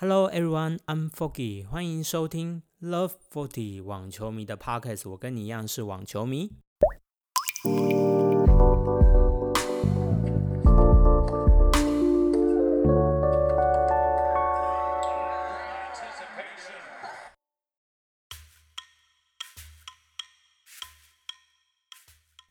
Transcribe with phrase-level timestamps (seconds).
[0.00, 5.10] Hello everyone, I'm Foggy，欢迎收听 Love Forty 网球迷的 Podcast。
[5.10, 6.50] 我跟你一样是网球迷。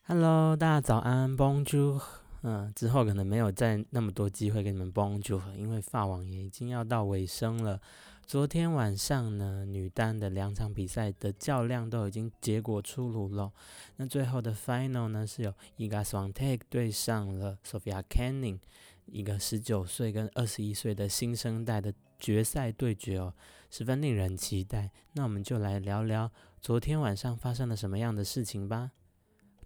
[0.06, 2.00] Hello，大家早安，Bonjour。
[2.42, 7.80] 嗯，之后可能没有再那么多机会跟你们帮组合因为法网也已经要到尾声了。
[8.26, 13.52] 昨天晚上呢，女单的两场比赛的较量都已经结果出炉了。
[13.96, 18.60] 那最后的 Final 呢，是有 Iga Swiatek 对上了 Sophia Canning，
[19.06, 23.34] 一个十九岁跟二十一岁的新生代的决赛对决哦，
[23.68, 24.90] 十分令人期待。
[25.14, 26.30] 那我们就来聊聊
[26.62, 28.92] 昨天晚上发生了什么样的事情吧。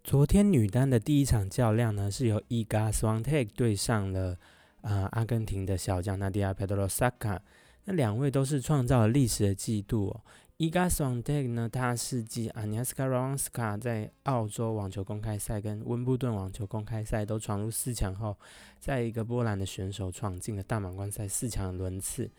[0.05, 4.37] 昨天女单的第一场较量呢，是由 Iga Swiatek 对上了
[4.83, 7.11] 呃阿根廷的小将 Nadia Pedrosa。
[7.87, 10.21] 那两位都是创造了历史的纪录哦。
[10.59, 18.37] Iga Swiatek 呢，他是继 Aniska r o n s k a 在澳洲网球公开赛跟温布顿网球公开赛都闯入四强后，
[18.79, 22.31] 在一个波兰的选手闯进了大满贯赛四强的轮次。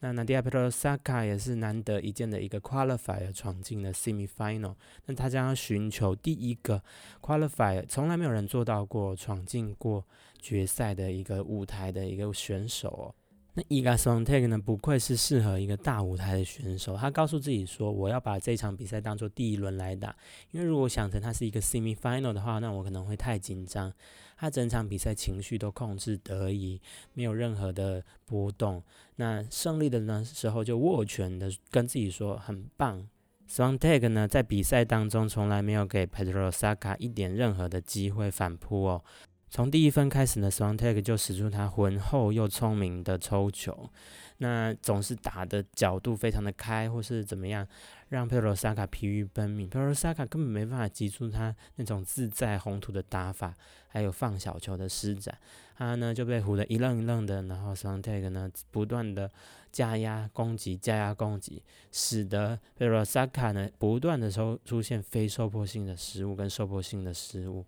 [0.00, 4.74] 那 Nadia Petrosaka 也是难得一见的一个 qualifier 闯进了 semi final。
[5.06, 6.82] 那他将要寻求第一个
[7.20, 10.06] qualifier，从来没有人做到过闯进过
[10.38, 13.14] 决赛的一个舞台的一个选手哦。
[13.54, 16.96] 那 Iga Swiatek 呢，不愧是适合一个大舞台的选手。
[16.96, 20.14] 他告诉自己说：“我要把这场比赛当做第一轮来打，
[20.52, 23.92] 因为如果想成他是一个 semi final 的话，那我可能会太紧张。”
[24.38, 26.80] 他整场比赛情绪都控制得宜，
[27.12, 28.82] 没有任何的波动。
[29.16, 33.06] 那胜利的呢时候就握拳的跟自己说很棒。
[33.50, 39.02] Swan Tag 呢在比赛当中从来没有给 Pedrosaka 一点任何的机会反扑哦。
[39.50, 43.90] 从第一分开始呢，Swiatek 就使出他浑厚又聪明的抽球，
[44.38, 47.66] 那总是打的角度非常的开，或是怎么样。
[48.08, 53.54] 让佩罗萨卡疲于奔命，佩罗萨卡根本没办法集出他那种自在宏图的打法，
[53.86, 55.36] 还有放小球的施展，
[55.76, 59.30] 他呢就被唬得一愣一愣的，然后桑泰克呢不断的
[59.70, 67.66] 加压攻击，加压攻击，使得佩罗萨卡呢不断的收出现非受迫性的失误跟受迫性的失误，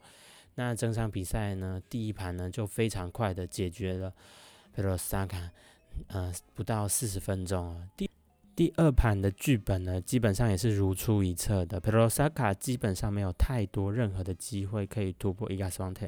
[0.60, 4.12] 那整场比赛呢第一盘呢就非常快的解决了
[4.74, 5.50] 佩罗萨卡，
[6.08, 8.10] 呃不到四十分钟啊第。
[8.54, 11.80] 第二盘的剧本呢，基本上也是如出一辙的。
[11.80, 16.06] 佩罗萨卡基本上没有太多任何的机会可以突破伊加斯旺特，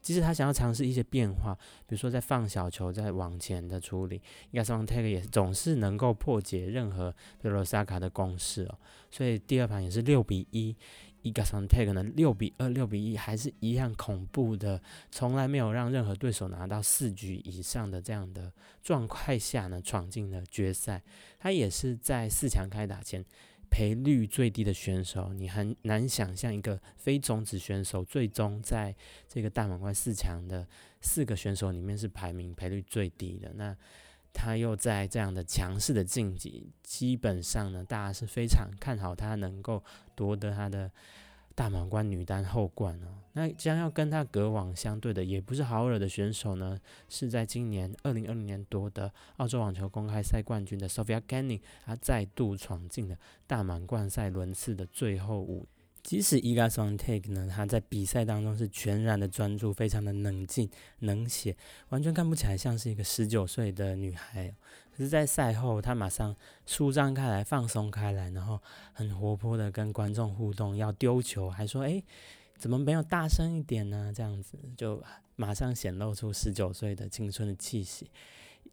[0.00, 1.54] 即使他想要尝试一些变化，
[1.86, 4.20] 比如说在放小球、在往前的处理，
[4.50, 8.76] 伊加斯旺特也总是能够破解任何佩罗萨卡的攻势哦。
[9.08, 10.74] 所以第二盘也是六比一。
[11.22, 18.52] 伊格桑泰克呢，六比二、六比一，还是一样恐怖的，从来没有让任何对手拿到四局以上的这样的
[18.82, 21.02] 状态下呢，闯进了决赛。
[21.38, 23.24] 他也是在四强开打前
[23.70, 28.94] 赔率最低的选手，你很难想象一个非种子选手最终在
[29.26, 30.66] 这个大满贯四强的
[31.00, 33.52] 四个选手里面是排名赔率最低的。
[33.54, 33.74] 那
[34.32, 39.82] 他又在这样的强势的晋级，基本上呢，大家是非常看好他能够
[40.14, 40.90] 夺得他的
[41.54, 43.18] 大满贯女单后冠哦。
[43.34, 46.78] 那将要跟他隔网相对的，也不是好惹的选手呢，
[47.08, 53.16] 是在今年二零二零年夺得澳洲网球公开赛冠军的 Sofia Kenin，他再度闯进了
[53.46, 55.66] 大满贯赛轮次的最后五。
[56.02, 60.68] 即使 Iga Swiatek 呢，他在比赛当中是全然的专注，非常的冷静、
[60.98, 61.56] 冷血，
[61.90, 64.54] 完全看不起来像是一个十九岁的女孩。
[64.94, 66.36] 可是，在赛后，他马上
[66.66, 68.60] 舒张开来、放松开来，然后
[68.92, 72.02] 很活泼的跟观众互动，要丢球，还说：“哎，
[72.58, 75.02] 怎么没有大声一点呢？”这样子就
[75.36, 78.10] 马上显露出十九岁的青春的气息。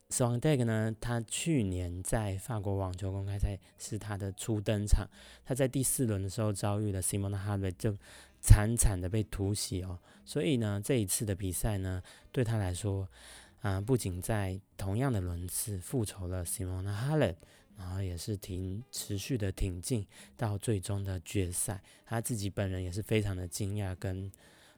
[0.09, 5.07] Swiatek 呢，他去年在法国网球公开赛是他的初登场，
[5.45, 7.95] 他在第四轮的时候遭遇了 Simon Halep，就
[8.41, 9.99] 惨惨的被突袭哦。
[10.25, 12.01] 所以呢，这一次的比赛呢，
[12.31, 13.07] 对他来说，
[13.61, 17.35] 啊，不仅在同样的轮次复仇了 Simon Halep，
[17.77, 24.31] 然后也是挺持续的挺进到最终的决赛，他自己本人也是非常的惊讶跟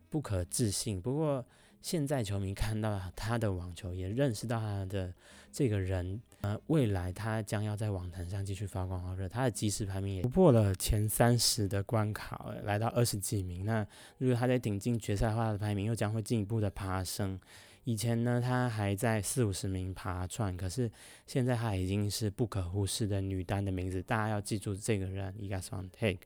[0.09, 1.01] 不可置信。
[1.01, 1.45] 不过，
[1.81, 5.13] 现在球迷看到他的网球，也认识到他的
[5.51, 9.27] 这个人，呃，未来他将要在网坛上继续发光发热。
[9.27, 13.65] 他的即时排名也突破了前三十的关卡，来到二十几名。
[13.65, 13.85] 那
[14.19, 17.39] 如果他在顶进决赛的话，的排名又将会进一步的爬升。
[17.83, 20.89] 以前呢，他还在四五十名爬串，可是
[21.25, 24.03] 现在他已经是不可忽视的女单的名字。
[24.03, 26.19] 大家要记住这个人，Iga Swiatek。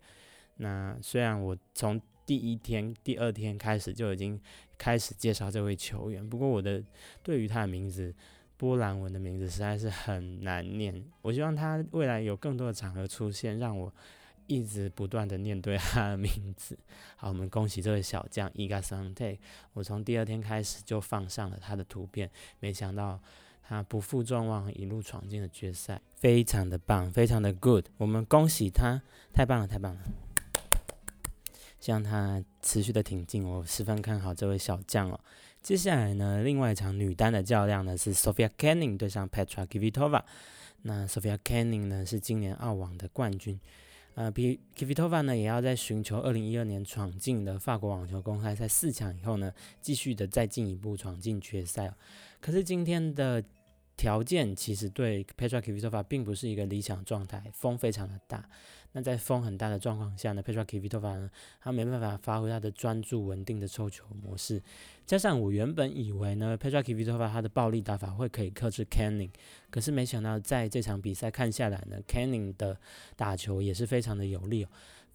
[0.57, 4.39] 那虽然我从第一天、第二天开始就已经
[4.77, 6.27] 开始介绍这位球员。
[6.27, 6.83] 不过我的
[7.21, 8.13] 对于他的名字
[8.57, 11.03] 波兰文的名字实在是很难念。
[11.21, 13.93] 我希望他未来有更多的场合出现，让我
[14.47, 16.77] 一直不断的念对他的名字。
[17.17, 19.37] 好，我们恭喜这位小将 Iga Sante。
[19.73, 22.29] 我从第二天开始就放上了他的图片，
[22.59, 23.19] 没想到
[23.67, 27.85] 他不负众望，一路闯进了决赛，非常的棒，非常的 good。
[27.97, 29.01] 我们恭喜他，
[29.33, 30.01] 太棒了，太棒了。
[31.85, 35.19] 希望他持续的挺进，我十分看好这位小将哦。
[35.61, 40.23] 接下来呢，另外一场女单的较量呢是 Sofia Kenin 对上 Petra Kvitova。
[40.81, 43.59] 那 Sofia Kenin 呢是今年澳网的冠军，
[44.15, 51.93] 呃，比 Kvitova 呢也要在寻求二零一二年闯进的法国网球公开赛四强以后呢，继续的再进一步闯进决赛。
[52.41, 53.43] 可是今天的
[53.95, 58.49] 条件其实对 Petra Kvitova 并不是一个理想状态，风非常的大。
[58.97, 64.61] 那在风很大的状况下呢，Petra Kvitova 呢，他没办法发挥他的专注稳定的抽球模式。
[65.05, 69.31] 加上我原本以为呢，Petra Kvitova 他的暴力打法会可以克制 Canning，
[69.69, 72.79] 可是没想到在这场比赛看下来呢，Canning 的
[73.17, 74.65] 打球也是非常的有力。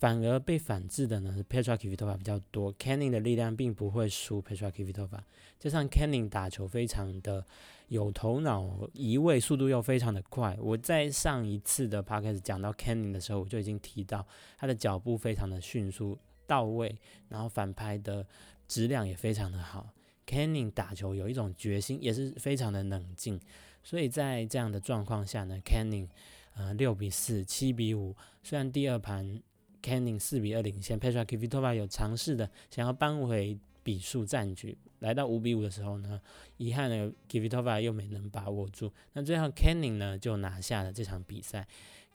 [0.00, 5.20] 反而被反制的呢是，Petra Kvitova 比较多，Canning 的力量并不会输 Petra Kvitova。
[5.58, 7.44] 加上 Canning 打球非常的
[7.88, 10.56] 有头脑，移位速度又非常的快。
[10.58, 14.26] 我在上一次的 podcast 讲到 Canning 的时候，我就已经提到
[14.56, 16.96] 他的脚步非常的迅速到位，
[17.28, 18.26] 然后反拍的
[18.66, 19.90] 质量也非常的好。
[20.26, 23.38] Canning 打球有一种决心，也是非常的冷静。
[23.84, 26.08] 所以在这样的状况下呢，Canning
[26.54, 29.42] 呃六比四、七比五，虽然第二盘。
[29.82, 36.20] Canning 四比二领先，Petra Kvitova 有尝试的想要扳回比数战局，来到五比五的时候呢，
[36.58, 38.92] 遗憾的 Kvitova 又没能把握住。
[39.14, 41.66] 那最后 Canning 呢就拿下了这场比赛，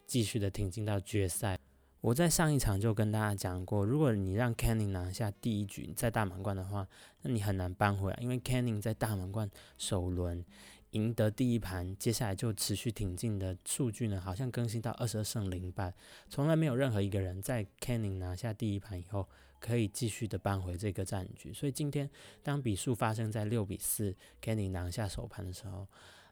[0.05, 1.59] 继续的挺进到决赛。
[2.01, 6.87] 我在上一场就跟大家讲过，如果你让 Canning 拿下第一局在大满贯的话，
[7.23, 10.45] 那你很难扳回来，因为 Canning 在大满贯首轮。
[10.95, 15.93] 赢得第一盘，接下来就持续挺进的数据呢，好像更新到二十二胜零败，
[16.29, 19.27] 从来没有任何一个人在 Canning 拿下第一盘以后，
[19.59, 21.53] 可以继续的扳回这个战局。
[21.53, 22.09] 所以今天
[22.41, 25.87] 当比数发生在六比四，Canning 拿下首盘的时候。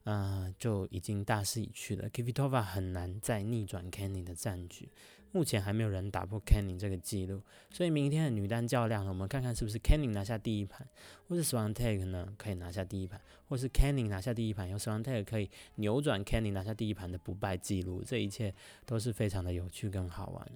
[0.06, 2.10] 呃，就已经大势已去了。
[2.10, 4.90] Kvitova 很难再逆转 Canning 的战局，
[5.34, 7.42] 目前还没有人打破 Canning 这个记录。
[7.70, 10.88] 所以明天的女单较量呢，我们看看是不是 Canning 拿下第一盘，
[11.28, 13.20] 或是 Swiatek 呢可以拿下第一盘，
[13.50, 18.02] 或是 Canning 拿下第一盘，由 Swiatek 可以扭转 Canning 拿下第一盘的不败记录。
[18.02, 18.54] 这一切
[18.86, 20.48] 都是非常的有趣跟好玩。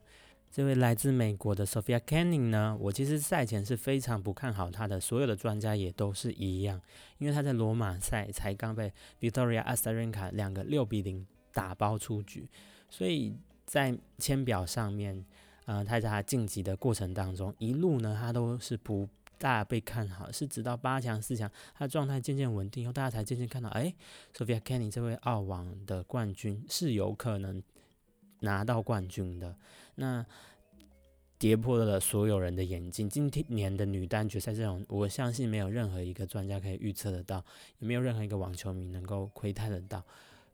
[0.49, 6.81] 这位来自美国的 Sophia Canning 呢，我其实赛前是非常不看好她的，所有的专家也都是一样，
[7.17, 12.47] 因为她在罗马赛才刚被 Victoria Azarenka 两个六比零打包出局，
[12.89, 13.35] 所以
[13.67, 15.23] 在签表上面，
[15.65, 23.93] 呃，他在他晋级的过程当中，一路呢他都是不大被看好，是直到八强四强，他的状态渐渐稳定以后，大家才渐渐看到，哎
[24.35, 27.61] ，Sophia Canning 这位澳网的冠军是有可能。
[28.41, 29.55] 拿到冠军的
[29.95, 30.23] 那
[31.39, 33.09] 跌破了所有人的眼镜。
[33.09, 37.43] 今天年的女单决赛这种，我相信没有任何一个专家可以预测得到，
[37.79, 40.05] 也没有任何一个网球迷能够窥探得到。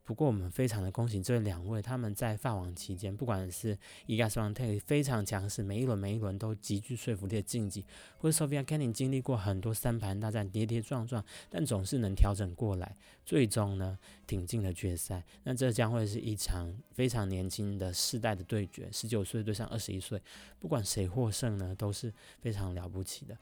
[0.04, 7.84] 不过我们非常的恭喜这两位，他们在法网期间，不管是伊加斯旺特非常强势，每一轮每一轮都极具说服力的晋级，
[8.18, 15.24] 或者 Sophia Kenin 经历过很多三盘大战，跌跌撞撞，但总是能调整过来，最终呢挺进了决赛。
[15.44, 20.20] 那这将会是一场非常年轻的世代的对决，十九岁对上二十一岁，
[20.58, 23.34] 不管谁获胜呢，都是非常了不起的。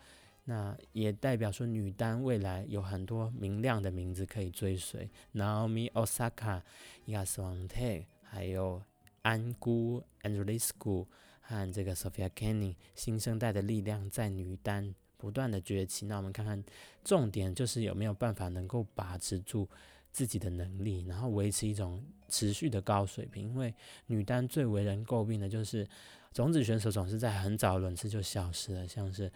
[0.44, 6.60] 那也代表说，女单未来有很多明亮的名字可以追随，Naomi Osaka、
[7.04, 7.78] 伊卡斯旺特，
[8.24, 8.82] 还有
[9.22, 11.06] 安姑 Andreescu
[11.40, 16.06] 和这个 Sophia Kenin，新生代的力量在女单不断的崛起。
[16.06, 16.60] 那我们看看，
[17.04, 19.68] 重点就是有没有办法能够把持住
[20.10, 23.50] 自己的能力，然后维持一种持续的高水平。
[23.50, 23.72] 因为
[24.06, 25.86] 女单最为人诟病的就是
[26.32, 29.30] 种子选手总是在很早轮次就消失了，像是。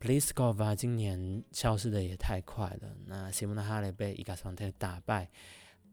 [0.00, 2.96] Pliskova 今年消失的也太快了。
[3.06, 5.28] 那西蒙娜哈雷被伊卡桑特打败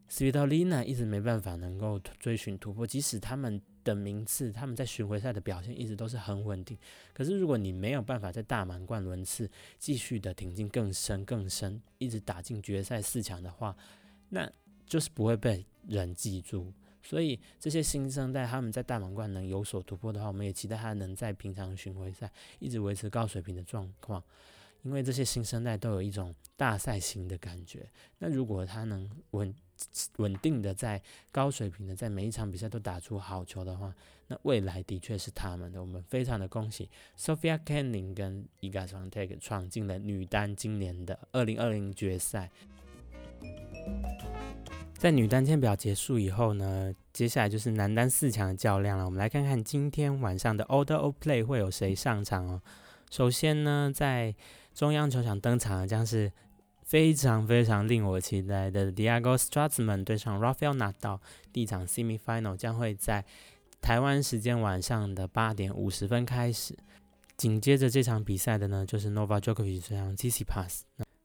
[0.08, 2.86] s v i t o l i n a 一直没办法能够追寻突破。
[2.86, 6.76] 即使他们的名次，他们在巡回赛的表现一直都是很稳定。
[7.12, 13.76] 可是如果你没有办法在大满贯轮次继续的挺进更深更深，一直打进决赛四强的话，
[14.30, 14.50] 那
[14.86, 16.72] 就是不会被人记住。
[17.02, 24.22] 所以这些新生代他们在大满贯能有所突破的话，我们也期待他能在平常巡回赛一直维持高水平的状况。
[24.84, 27.84] 因为这些新生代都有一种大赛型的感觉。
[28.18, 29.52] 那如果他能稳
[30.18, 31.02] 稳定的在
[31.32, 33.92] 高水平的在每一场比赛都打出好球的话，
[34.28, 35.80] 那未来的确是他们的。
[35.80, 36.88] 我们非常的恭喜
[37.18, 42.48] Sophia Kenin 跟 Iga Swiatek 闯进了女单今年的二零二零决赛。
[44.98, 49.04] 在女单签表结束以后呢，接下来就是男单四强的较量了。
[49.04, 52.60] 我们来看看今天晚上的 Order of Play 会有谁上场哦。
[53.08, 54.34] 首先呢，在
[54.74, 56.32] 中央球场登场的将是
[56.82, 61.20] 非常非常令我期待的 Diego Stratzman 对上 Rafael Nadal。
[61.52, 63.24] 第一场 Semi Final 将会在
[63.80, 66.76] 台湾时间晚上的八点五十分开始。
[67.36, 70.80] 紧接着这场比赛的呢，就是 Novak Djokovic 对上 Tsitsipas。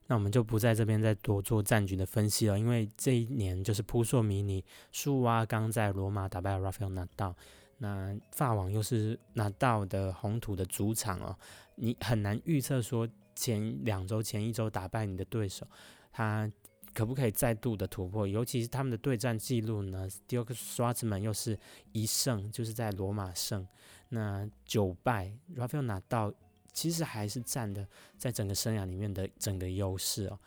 [0.08, 4.64] 那我们就不在这边再多做战局的分析了，因为这一年就是扑朔迷离。
[4.92, 7.36] 苏瓦刚在罗马打败了 Rafael 纳道
[7.78, 11.36] 那法网又是 Nadal 的红土的主场哦，
[11.76, 15.66] 你很难预测说前两周、前一周打败你的对手，
[16.12, 16.52] 他
[16.94, 18.28] 可不可以再度的突破？
[18.28, 21.58] 尤其是他们的对战记录呢 s t i l k s w a r t m a n 又是
[21.94, 23.66] 一胜，就是在罗马胜，
[24.10, 26.34] 那九败 Rafael Nadal。
[26.74, 27.88] 其实还是占的
[28.18, 30.40] 在整个生涯里面的整个优势哦。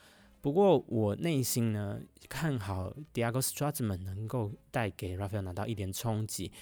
[0.42, 6.52] 不过我内心呢看好 Diego Stratzman 能够带给 Rafael 拿到一点冲击。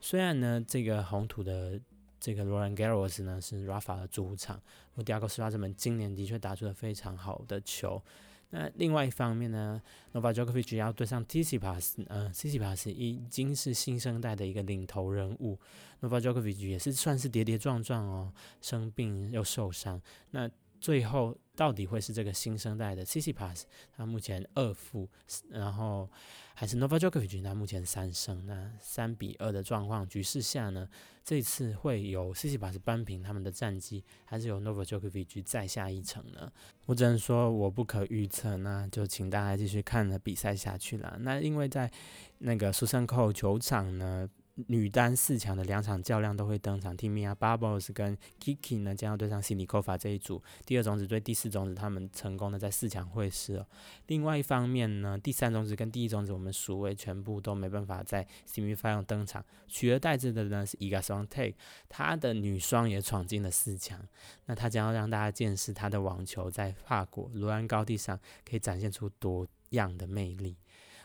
[0.00, 1.80] 虽然呢这个红土的
[2.18, 4.60] 这个 Roland Garros 呢是 Rafa 的主场，
[4.96, 8.02] 而 Diego Stratzman 今年的确打出了非常好的球。
[8.50, 9.80] 那另外一方面呢
[10.12, 15.56] ，Novak Djokovic 要对上 t c p a s 呃 t c p a s 已经是新生代的一个领头人物
[16.00, 20.00] ，Novak Djokovic 也是算是跌跌撞撞哦，生病又受伤，
[20.32, 21.36] 那最后。
[21.56, 25.06] 到底会是这个新生代的 c c p a s 他目前二负，
[25.50, 26.08] 然后
[26.54, 28.46] 还是 Novak Djokovic，他目前三胜。
[28.46, 30.88] 那三比二的状况局势下呢，
[31.22, 36.50] 这次会有 c c p a s 扳平他们的战绩，还是有 Novak Djokovic 再下一城呢？
[36.86, 41.18] 我只能说我不可预测，那就请大家继续看着比赛下去了。
[41.20, 41.92] 那因为在
[42.38, 44.26] 那个苏珊扣球场呢。
[44.68, 53.66] 女单四强的两场较量都会登场，Timia Bubbles 跟 Kiki 呢将要对上 c i n d y k o v a 这一组，第二种子对第四种子，他们成功的在四强会师了。
[54.06, 61.54] 另外一方面呢，第三种子跟第一种子我们数位全部都没办法在 Semi Final 登场，取而代之的呢是 Iga Swiatek，
[61.88, 64.00] 她的女双也闯进了四强，
[64.46, 70.56] 那她将要让大家见识她的网球在法国罗兰高地上可以展现出多样的魅力。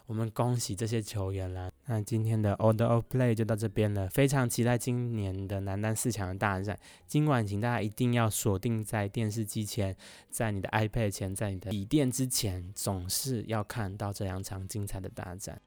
[0.08, 1.72] 我们恭喜这些球员啦！
[1.88, 6.75] 那今天的 Order of Play 就到这边了，非常期待今年的男单四强的大战。
[7.06, 9.96] 今晚请大家一定要锁定在电视机前，
[10.30, 15.62] 在你的 iPad 前，在你的笔电之前，总是要看到这两场精彩的大战。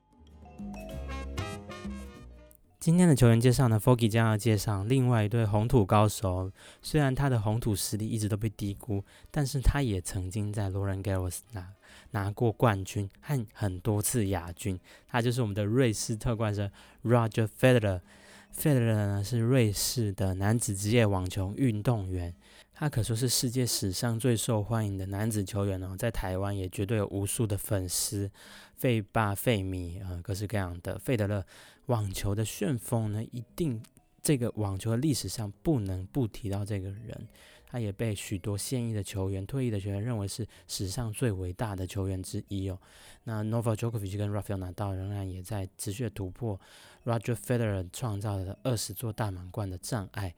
[2.80, 6.50] 今天的球员介绍呢，Foggy 将要介绍另外一对红土高手。
[6.80, 11.74] 虽然他的红土实力一直都被低估，但是他也曾经在 Roland Garros 拿
[12.10, 14.78] 拿过冠军和很多次亚军。
[15.06, 16.70] 他就是我们的瑞士特冠生
[17.04, 18.00] Roger Federer。
[18.56, 22.34] Federer 呢是瑞士的男子职业网球运动员，
[22.72, 25.94] 他可说是世界史上最受欢迎的男子球员哦。
[25.96, 28.28] 在台湾也绝对有无数的粉丝，
[28.74, 31.44] 费霸、费米啊，各式各样的费德勒。
[31.86, 33.80] 网球的旋风呢，一定
[34.22, 37.28] 这个网球的历史上不能不提到这个人，
[37.70, 42.78] 他也被许多现役的球员、退役的球员认为是史上最伟大的球员之一哦。
[43.24, 46.58] 那 n o v a Djokovic 跟 Rafael Nadal 仍然也在持续的突破
[47.04, 50.34] Roger Federer 创造的二十座大满贯的障碍。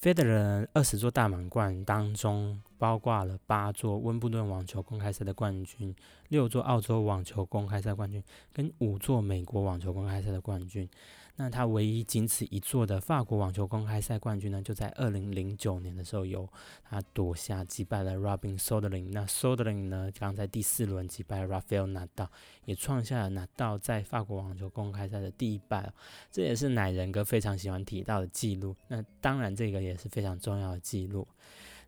[0.00, 5.94] Federer 二十座大满贯当中，包括了八座温布顿网球公开赛的冠军，
[6.28, 10.88] 六座澳洲网球公开赛冠军，跟五座美国网球公开赛的冠军。
[11.36, 16.48] 那他唯一仅此一座的法国网球公开赛冠军呢，就在二零零九年的时候，由
[16.84, 19.10] 他夺下击败了 Robin Soderling。
[19.10, 22.28] 那 Soderling 呢，刚在第四轮击败 Rafael Nadal，
[22.66, 25.90] 也创下了纳豆在法国网球公开赛的第一败。
[26.30, 28.76] 这也是奶人哥非常喜欢提到的记录。
[28.88, 31.26] 那当然，这个也是非常重要的记录。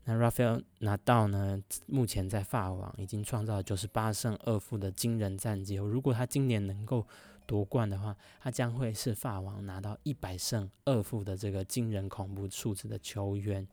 [0.05, 5.77] 那 Rafael Nadal 呢，目前在法网已经创造了九十八胜二负的惊人战绩。
[5.77, 7.07] 如果他今年能够
[7.47, 13.67] 夺冠的话，他将会是法王拿到一百胜二负的这个惊人恐怖数字的球员，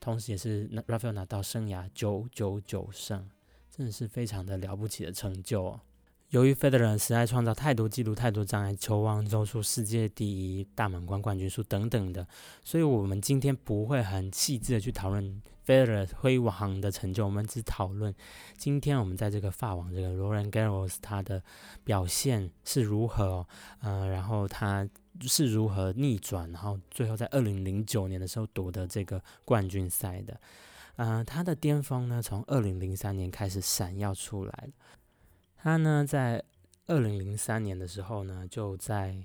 [0.00, 3.28] 同时也是 Rafael 拿到生涯九九九胜，
[3.70, 5.80] 真的是非常的了不起的成就哦。
[6.34, 12.26] 由于 Federer 实在创造太多记录、太多障碍，球王周数、世界第一、大满贯冠军数等等的，
[12.64, 18.12] 所以我们今天不会很细致的去讨论 Federer 辉煌的成就，我们只讨论
[18.58, 21.40] 今天我们在这个法网这个 Roland Garros 他的
[21.84, 23.46] 表现是如何，
[23.78, 24.88] 呃，然后他
[25.20, 30.40] 是如何逆转，然后最后在二零零九年的时候夺得这个冠军赛的，
[30.96, 34.72] 呃，他的巅峰呢，从二零零三年开始闪耀出来了。
[35.64, 36.44] 他呢，在
[36.88, 39.16] 二零零三年的时候呢，就在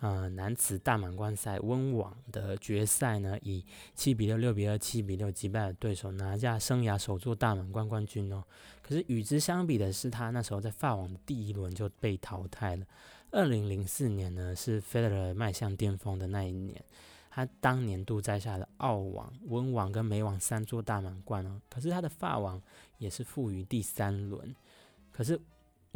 [0.00, 8.44] 呃，男子大满贯赛温网的决赛呢，以七比六、六比二、七比六击败了对手，拿下生涯首座大满贯冠军哦。
[8.82, 12.84] 可是与之相比的是，他那时候在法网的第一轮就被淘汰了。
[13.30, 16.84] 二零零四年呢，是 Federer 迈向巅峰的那一年，
[17.30, 21.58] 他当年度摘下了澳网、温网跟美网三座大满贯哦。
[21.70, 22.60] 可是他的法网
[22.98, 24.54] 也是负于第三轮。
[25.10, 25.40] 可是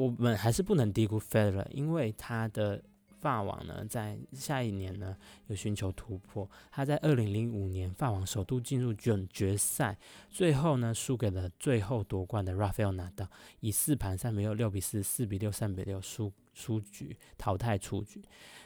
[0.04, 2.82] 我们还是不能低估 Federer，因为他的。
[3.20, 5.14] 法网呢，在下一年呢
[5.48, 6.48] 有寻求突破。
[6.70, 9.98] 他在二零零五年法网首度进入准决赛，
[10.30, 13.28] 最后呢输给了最后夺冠的 Rafael Nadal，
[13.60, 18.22] 以四盘三比六、六比四、四比六、三比六输输局淘汰出局。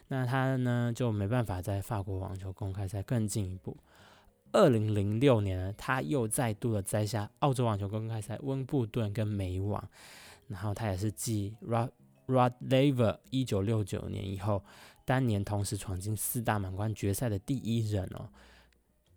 [0.06, 3.76] 那他呢就没办法在法国网球公开赛更进一步。
[4.52, 9.90] 二零零六年呢，他又再度的摘下澳洲网球公开赛温布顿跟美网，
[10.54, 11.90] 然后他也是继 Ra
[12.28, 14.64] Rod Laver 一九六九年以后，
[15.04, 18.30] 当年同时闯进四大满贯决赛的第一人哦。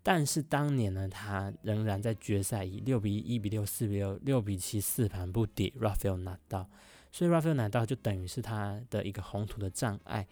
[0.02, 6.66] 但是当年呢，他仍然在决赛以六比一、一比六、四比六、六比七四盘不敌 Rafael Nadal，
[7.12, 10.28] 所以 Rafael Nadal 就等于是他的一个红土的障碍。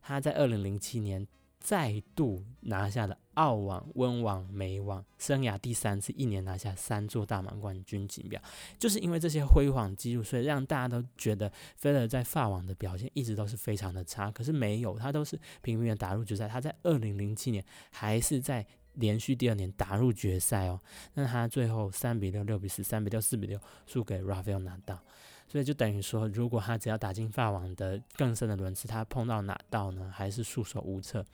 [0.00, 1.26] 他在二零零七年。
[1.62, 8.42] 再度拿下了澳网、温网、美网，生涯第三次一年拿下三座大满贯军锦标，
[8.78, 14.30] 就是因为这些辉煌记录，所以让大家都觉得菲勒在法网的表现一直都是非常的差。
[14.30, 16.48] 可是没有，他都是平平的打入决赛。
[16.48, 20.78] 他在二零零七年还是在连续第二年打入决赛哦。
[21.14, 25.00] 那他最后三比六、六比四、三比六、四比六输给 Rafael 拿到。
[25.48, 30.10] 所以就等于说，如果他只要打进法网的更深的轮次，他碰到哪道呢？
[30.12, 31.24] 还是束手无策。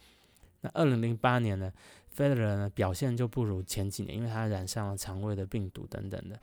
[0.61, 1.73] 那二零零八年呢
[2.17, 6.41] ，Federer 呢表现就不如前几年，因为他染上了肠胃的病毒等等的。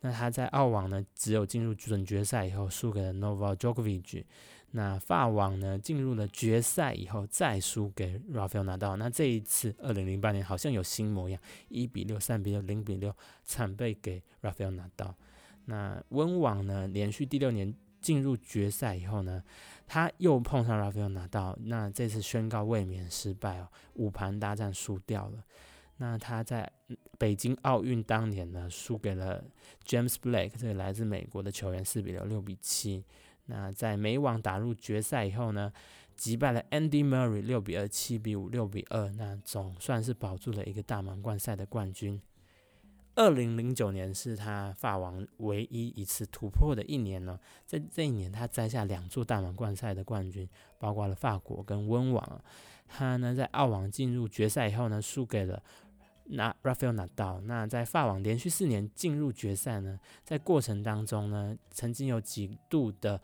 [0.00, 4.24] 那他在澳网呢，只有进入准决赛以后输给了 Novak Djokovic。
[4.72, 8.96] 那法网呢，进入了决赛以后再输给 Rafael Nadal。
[8.96, 15.14] 那这一次二零零八年好像有新模样，一比六、三比六、零比六惨败给 Rafael Nadal。
[15.64, 17.74] 那温网呢，连续第六年
[18.06, 19.42] 进入决赛以后呢？
[19.84, 25.42] 他又碰上 Rafael 拿到，那这次宣告卫冕失败哦，五盘大战输掉了。
[25.96, 26.70] 那他在
[27.18, 29.42] 北京奥运当年呢，输给了
[29.84, 33.04] James Blake 这个来自美国的球员，四比六、六比七。
[33.46, 35.72] 那在美网打入决赛以后呢，
[36.14, 42.22] 击败了 Andy Murray 六比二、七比五、六比二，那总算是保住了一个大满贯赛的冠军。
[43.16, 50.48] 二零零九年是他法王唯一一次突破的一年呢，在这一年他摘下两座大满贯赛的冠军，
[50.78, 52.40] 包括了法国跟温网。
[52.86, 55.62] 他呢在澳网进入决赛以后呢，输给了
[56.24, 57.40] 那 Rafael Nadal。
[57.40, 63.18] 那在法网连续四年进入决赛呢，在过程当中呢，曾经有几度的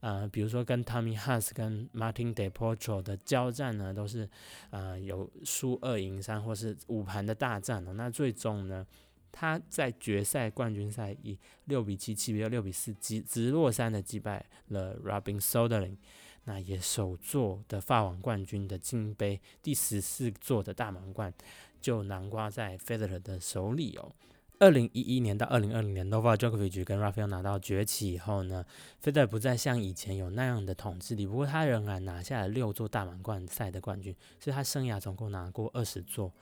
[0.00, 4.28] 呃，比如说跟 Tommy Haas 跟 Martin De p o r t o 的交战呢，都是
[4.70, 7.92] 呃有输二赢三或是五盘的大战哦。
[7.94, 8.86] 那最终呢？
[9.30, 15.96] 他在决赛冠军赛以六比七、七比六、六比四击直落三的击败了 Robin Soderling，
[16.44, 21.32] 那也首座的法网冠军的金杯，第十四座的大满贯
[21.80, 24.12] 就南瓜在 Federer 的手里哦。
[24.60, 28.64] 二零一一年到二零二零年，Novak Djokovic 跟 Rafael 拿到崛起以后呢
[29.00, 36.32] ，Federer 不再像以前有那样的统治力，不过他仍然拿下了六座大满贯赛的冠军，所以他生涯总共拿过二十座。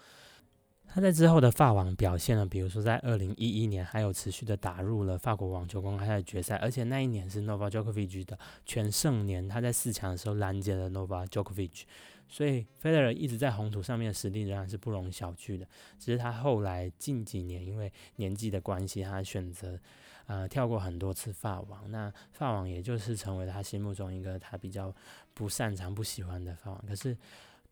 [0.97, 11.83] 他在之后的法网表现呢，比如说在二零一一年，还有持续的打入了法国网球公开赛决赛，而且那一年是 Novak Djokovic 的全盛年，他在四强的时候拦截了 Novak Djokovic，
[12.27, 15.67] 所以 Federer 一直在红土上面的实力仍然是不容小觑的。
[15.99, 19.79] 只是他后来近几年因为年纪的关系，他选择
[20.25, 24.91] 呃跳过很多次法网，那法网也就是成为了他心目中一个他比较
[25.35, 26.83] 不擅长、不喜欢的法网。
[26.89, 27.15] 可是。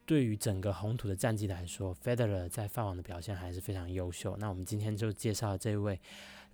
[0.06, 4.36] 对于整个红土的战绩来说，Federer 在法网的表现还是非常优秀。
[4.38, 5.98] 那我们今天就介绍这位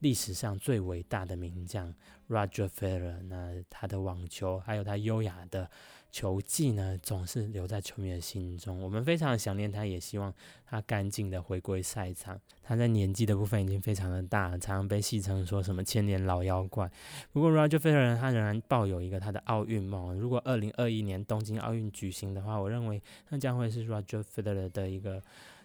[0.00, 1.94] 历史上最伟大的名将
[2.28, 3.22] Roger Federer。
[3.22, 5.70] 那他的网球还有他优雅的。
[6.12, 8.82] 球技呢，总是留在球迷的心中。
[8.82, 10.34] 我们非常想念他，也希望
[10.66, 12.36] 他干净的回归赛场。
[12.64, 16.90] 他在年纪的部分已经非常的大，常常被戏称说什么千年老妖怪。
[17.30, 20.18] 不过 Roger Federer 他仍然抱有一个他的奥运梦。
[20.18, 25.22] 如果二零二一年东京奥运举行的话，我认为那将会是 Roger Federer 的一个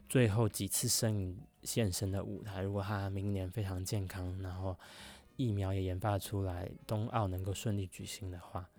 [0.08, 2.62] 最后几次身影现身的舞台。
[2.62, 4.78] 如果他明年非常健康，然后
[5.36, 8.70] 疫苗也研发出来，冬奥能够顺利举行的话。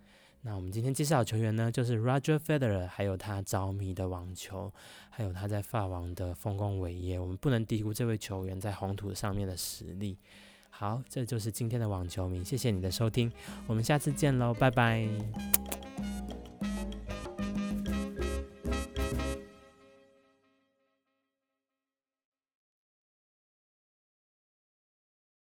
[0.42, 4.72] 那我们今天介绍的球员呢，就是 Roger Federer，还有他着迷的网球，
[5.10, 7.18] 还有他在法网的丰功伟业。
[7.18, 10.16] 我们不能低估这位球员在红土上面的实力。
[10.70, 13.32] 好，这就是今天的网球迷，谢谢你的收听，
[13.66, 15.08] 我们下次见喽，拜拜。